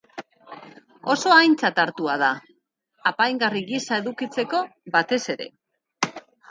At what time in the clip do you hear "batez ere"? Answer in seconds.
4.99-5.53